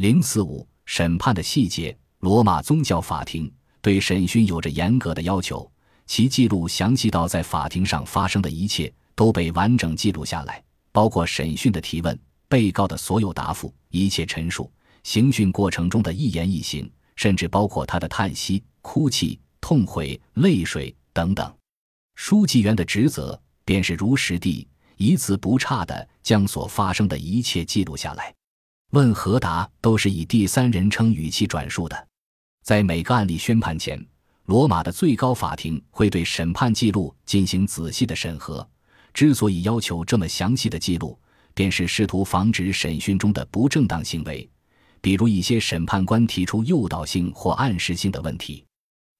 [0.00, 3.52] 零四五审判的细节，罗马宗教法庭
[3.82, 5.70] 对审讯有着严格的要求，
[6.06, 12.18] 其记录详细到在法庭上发生的一切都被完整记录下来，包括审讯的提问、
[12.48, 21.54] 被告的所有答复、一切陈述、刑讯过程中的一言一行，甚至包括他的叹息、哭泣、痛悔、泪水等等。
[22.14, 28.34] 书记员的职责便是如实地、一字不差地将所发生的一切记录下来。
[28.90, 32.08] 问和答都是以第三人称语气转述的。
[32.64, 34.04] 在每个案例宣判前，
[34.46, 38.68] 罗马的最高法庭会对审判记录进行仔细的审核。
[39.14, 41.18] 之所以要求这么详细的记录，
[41.54, 44.48] 便是试图防止审讯中的不正当行为，
[45.00, 48.64] 比如一些审判官提出诱导性或暗示性的问题。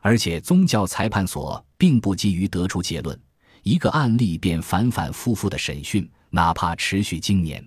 [0.00, 3.20] 而且，宗教裁判所并不急于得出结论，
[3.64, 7.64] 一个案例便反反复复的审讯，哪怕持续经年。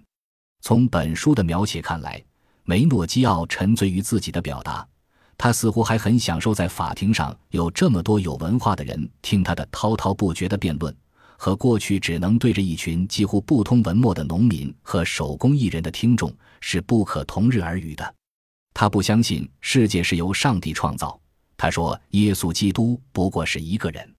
[0.62, 2.24] 从本书的描写看来，
[2.64, 4.88] 梅诺基奥沉醉于自己的表达，
[5.38, 10.96] 他似乎还很享受在法庭上有这么多有文化的人听他的滔滔不绝的辩论，
[11.38, 18.16] 和过去只能对着一群几乎不通文墨的农民和手工艺人的听众是不可同日而语的。
[18.74, 21.20] 他不相信世界是由上帝创造，
[21.58, 24.16] 他说耶稣基督不过是一个人。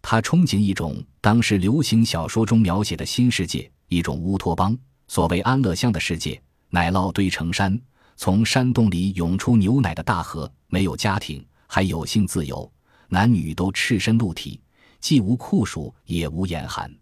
[0.00, 4.78] 他憧憬一种当时流行小说中描写的新世界，一种乌托邦。
[5.08, 7.80] 所谓安乐乡的世界，奶酪堆成山，
[8.14, 12.70] 从山洞里涌出牛奶的大河，没有家庭，还有性自由，
[13.08, 14.60] 男女都赤身露体，
[15.00, 16.94] 既无酷暑也无严寒。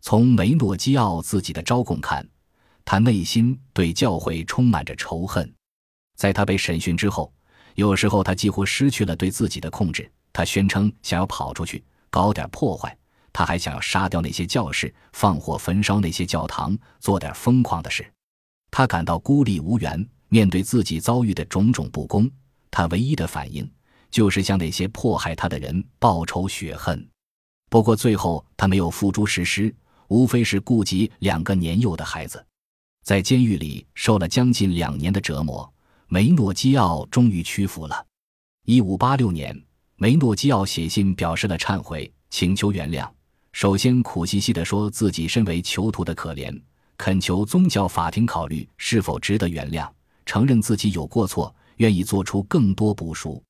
[0.00, 2.26] 从梅诺基奥自己的招供看，
[2.86, 5.54] 他内心对教会充满着仇恨。
[6.16, 7.32] 在他被审讯之后，
[7.74, 12.96] 有时候他几乎失去了对自己的控制，他宣称想要跑出去搞点破坏。
[13.32, 18.04] 他还想要杀掉那些教士，放火焚烧那些教堂，做点疯狂的事。
[18.70, 22.30] 他感到孤立无援，面对自己遭遇的种种不公，
[22.70, 23.70] 他唯一的反应
[24.10, 27.08] 就是向那些迫害他的人报仇雪恨。
[27.70, 29.74] 不过最后他没有付诸实施，
[30.08, 32.44] 无非是顾及两个年幼的孩子。
[33.02, 35.72] 在监狱里受了将近两年的折磨，
[36.06, 38.06] 梅诺基奥终于屈服了。
[38.66, 39.58] 一五八六年，
[39.96, 43.10] 梅诺基奥写信表示了忏悔，请求原谅。
[43.52, 46.58] 首先，苦兮兮地说自己身为囚徒的可怜，
[46.96, 49.88] 恳求宗教法庭考虑是否值得原谅，
[50.26, 53.42] 承认自己有过错，愿意做出更多补赎。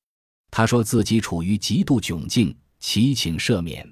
[0.51, 3.89] 他说自己处于极度窘境，祈请赦免。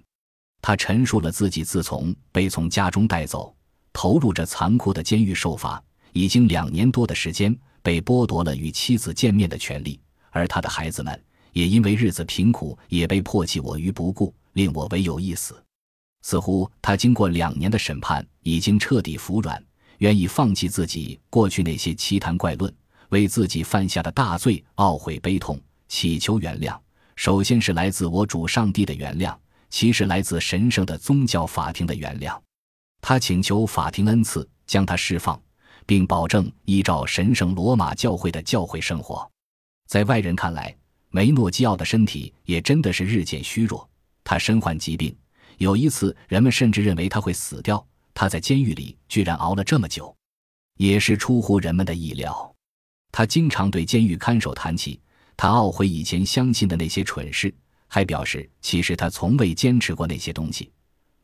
[0.60, 3.54] 他陈述了自己自从被从家中带走，
[3.92, 5.82] 投入这残酷的监狱受罚，
[6.12, 9.98] 已经两年多的时间，被剥夺了与妻子见面的权利，
[10.30, 15.54] 而他的孩子们也因为日子贫苦，也被迫弃我于不顾，令我唯有一死。
[16.22, 19.62] 似乎他经过两年的审判，已经彻底服软，
[19.98, 22.72] 愿意放弃自己过去那些奇谈怪论，
[23.08, 26.78] 为自己犯下的大罪懊悔悲痛，祈求原谅。
[27.16, 29.36] 首先是来自我主上帝的原谅，
[29.68, 32.38] 其实来自神圣的宗教法庭的原谅。
[33.02, 35.40] 他请求法庭恩赐将他释放，
[35.86, 39.30] 并保证依照神圣罗马教会的教会生活。
[39.86, 40.74] 在外人看来，
[41.10, 43.88] 梅诺基奥的身体也真的是日渐虚弱，
[44.22, 45.14] 他身患疾病。
[45.60, 47.86] 有一次，人们甚至认为他会死掉。
[48.14, 50.14] 他在监狱里居然熬了这么久，
[50.78, 52.54] 也是出乎人们的意料。
[53.12, 54.98] 他经常对监狱看守谈起，
[55.36, 57.54] 他懊悔以前相信的那些蠢事，
[57.88, 60.72] 还表示其实他从未坚持过那些东西，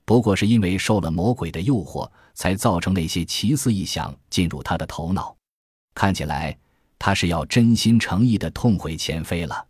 [0.05, 5.35] 不过是因为受了魔鬼的诱惑，才造成那些奇思异想进入他的头脑。
[5.95, 6.55] 看起来，
[6.99, 9.67] 他是要真心诚意的痛悔前非了。